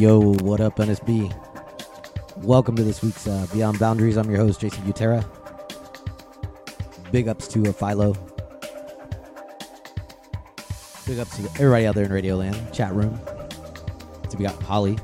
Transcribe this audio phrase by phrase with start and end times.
[0.00, 1.30] Yo, what up, NSB?
[2.38, 4.16] Welcome to this week's uh, Beyond Boundaries.
[4.16, 5.22] I'm your host, Jayson Butera.
[7.12, 8.14] Big ups to uh, Philo.
[11.06, 13.20] Big ups to everybody out there in Radio Land, chat room.
[14.30, 14.96] So we got Holly,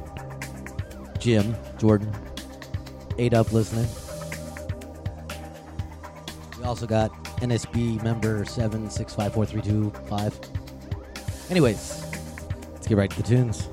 [1.18, 2.10] Jim, Jordan,
[3.18, 3.86] eight up listening.
[6.58, 10.40] We also got NSB member seven six five four three two five.
[11.50, 12.02] Anyways,
[12.72, 13.68] let's get right to the tunes.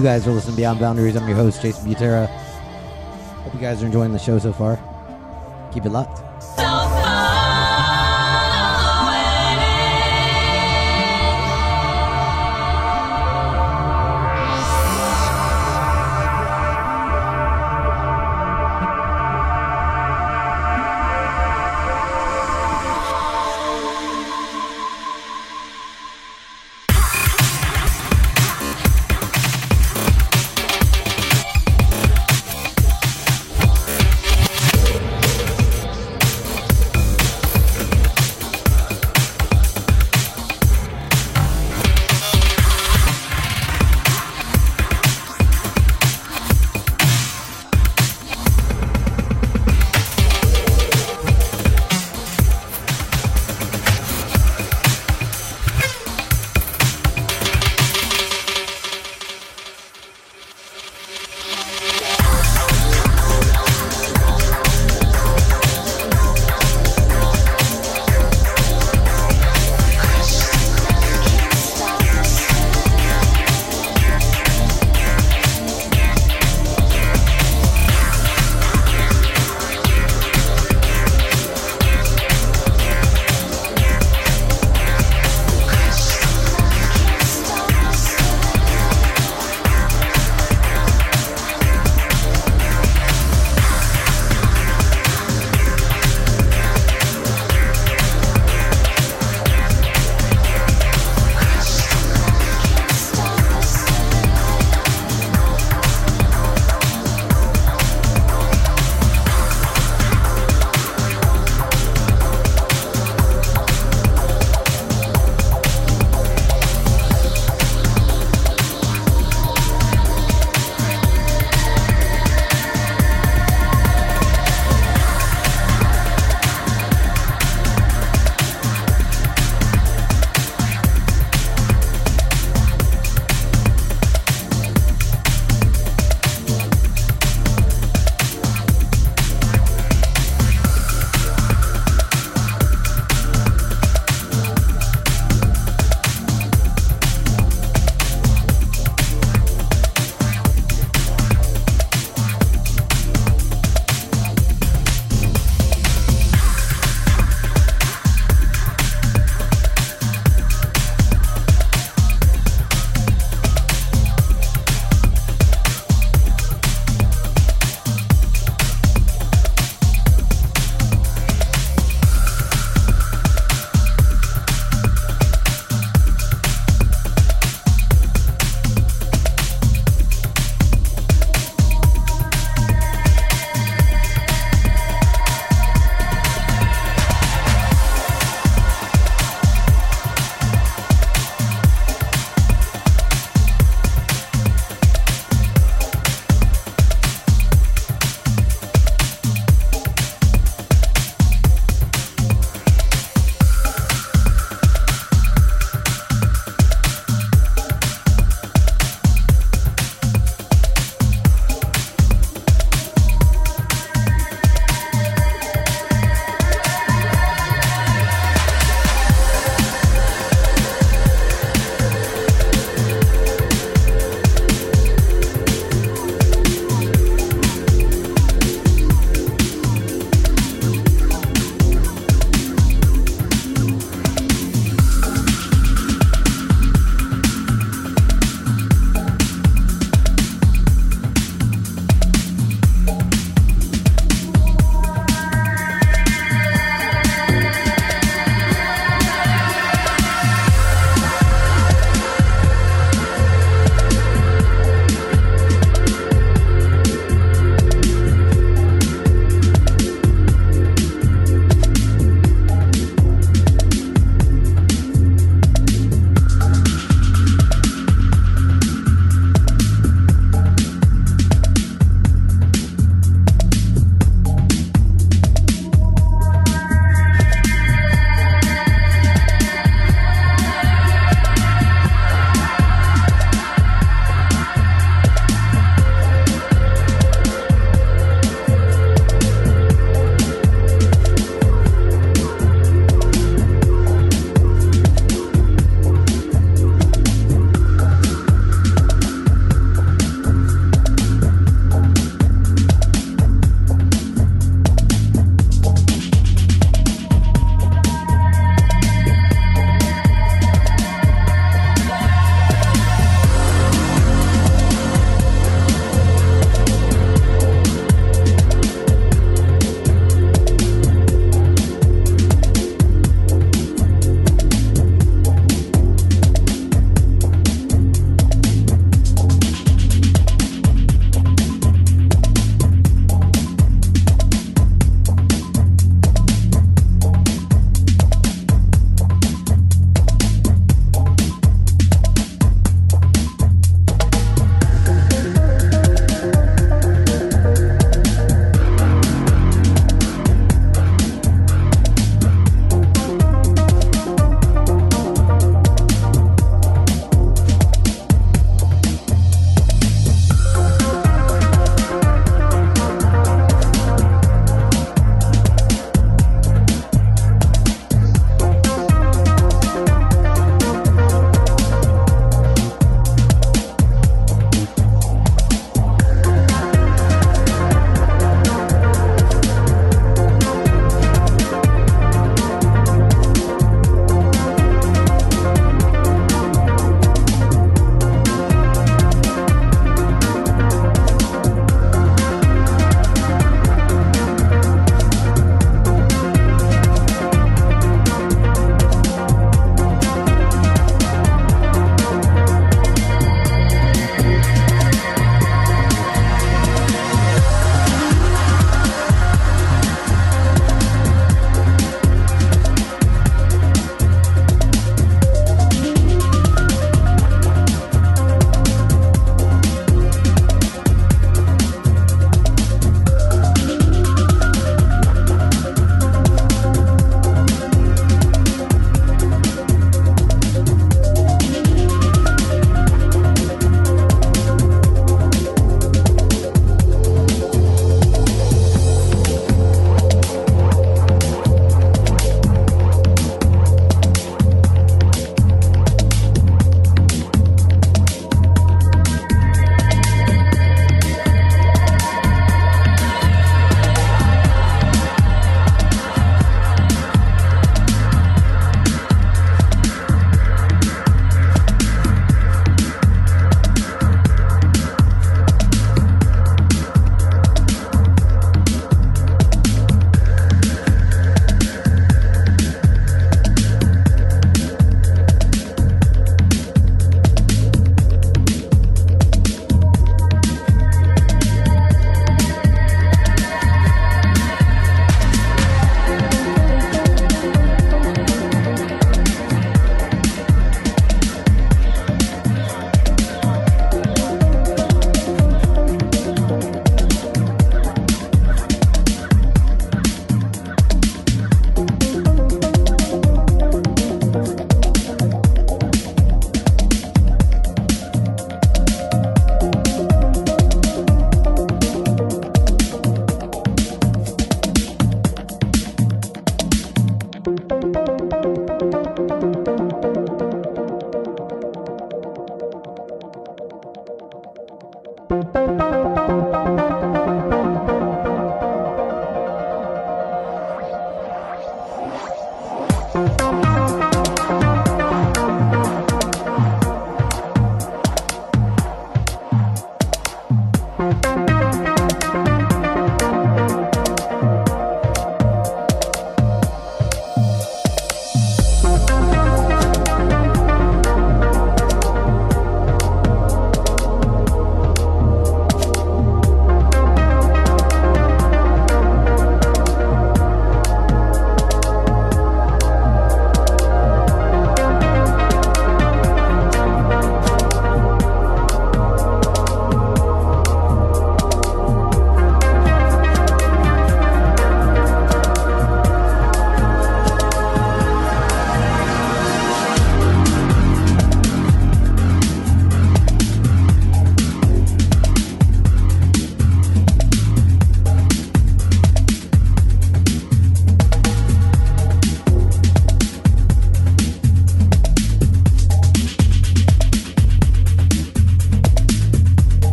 [0.00, 1.14] You guys are listening Beyond Boundaries.
[1.14, 2.26] I'm your host, Jayson Butera.
[2.26, 4.80] Hope you guys are enjoying the show so far.
[5.74, 6.29] Keep it locked.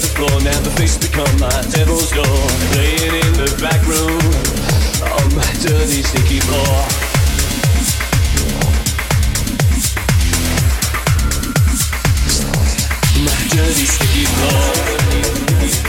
[0.00, 0.30] the floor.
[0.42, 2.24] Now the faces become my devil's door.
[2.72, 4.22] Playing in the back room
[5.02, 6.86] on my dirty, sticky floor.
[13.24, 15.87] My dirty, sticky floor.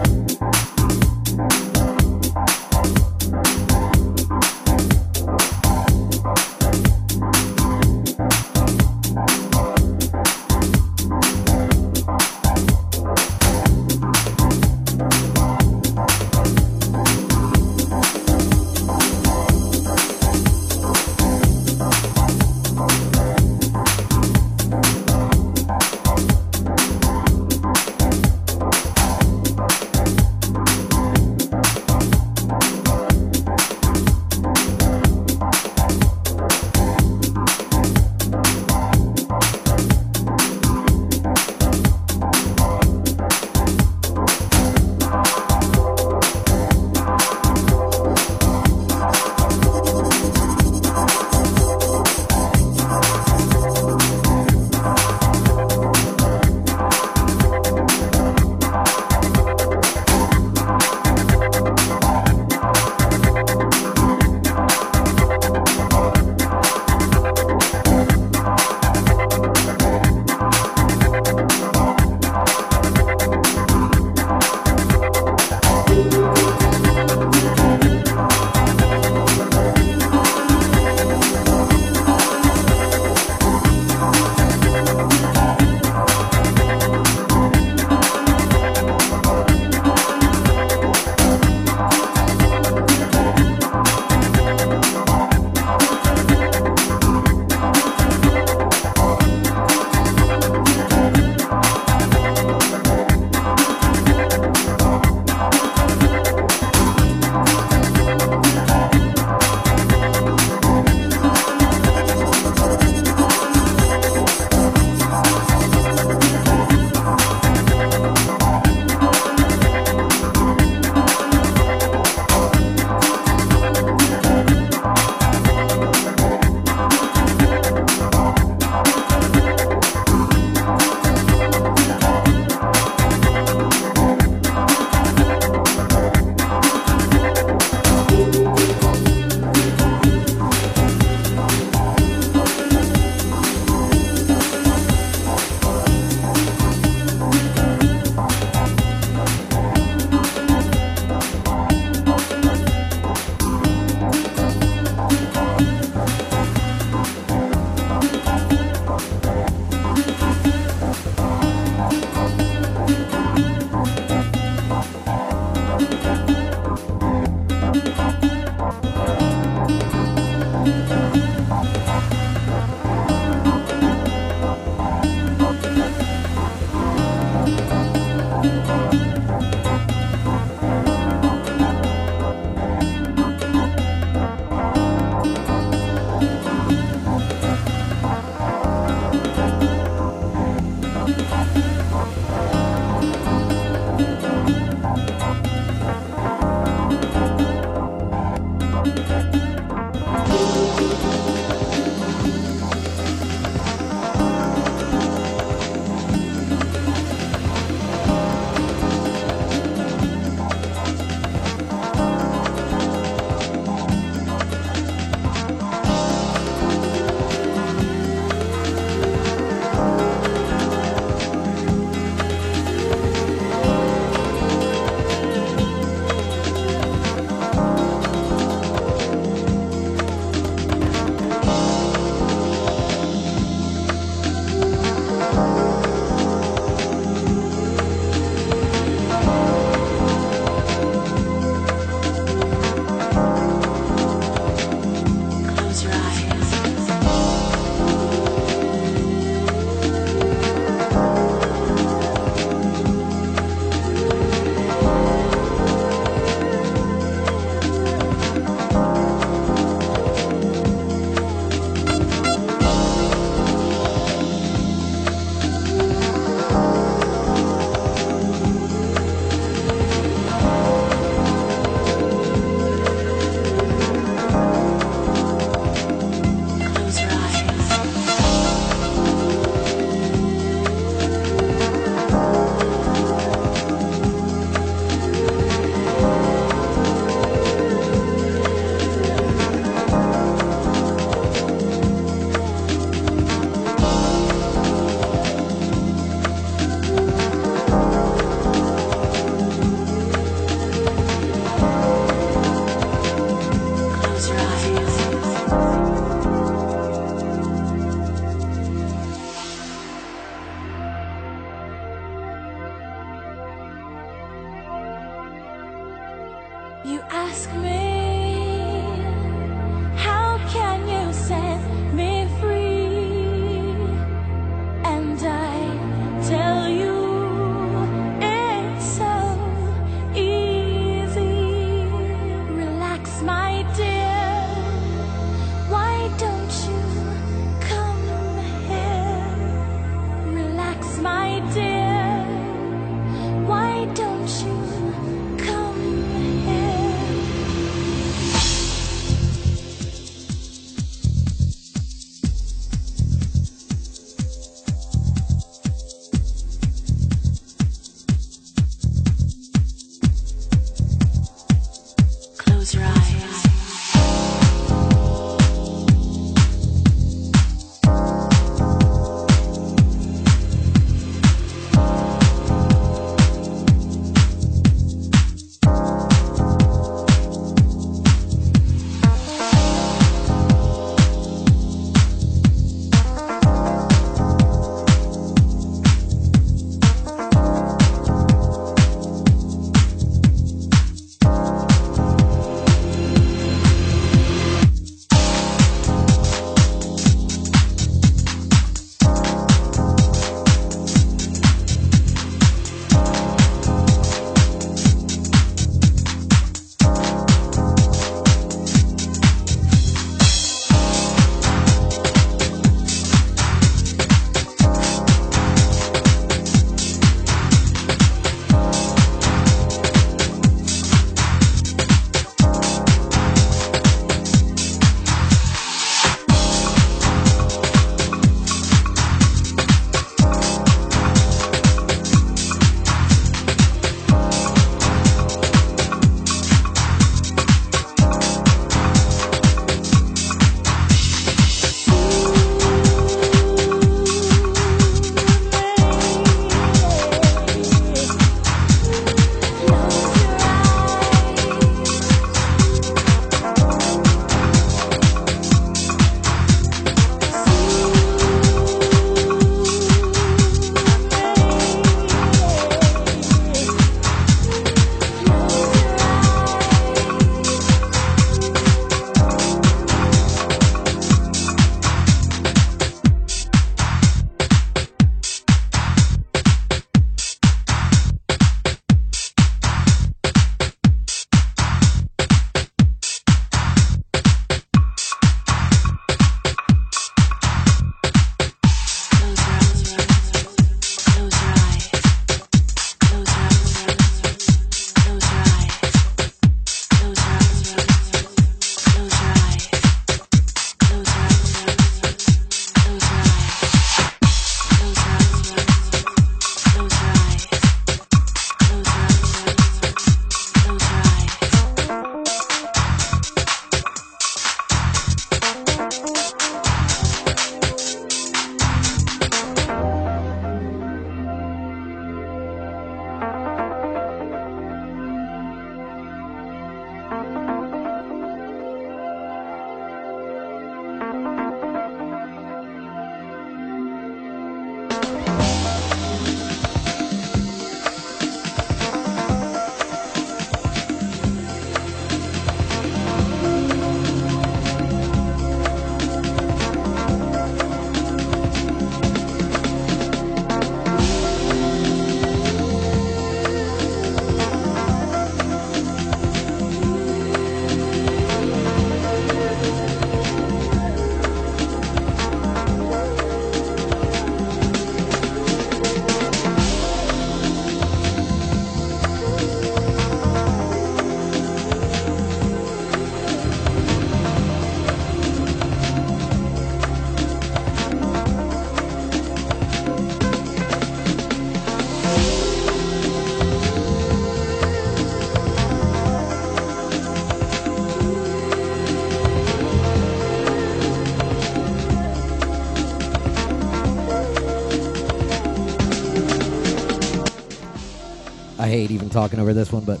[599.10, 600.00] Talking over this one, but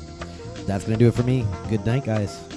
[0.66, 1.44] that's going to do it for me.
[1.68, 2.49] Good night, guys.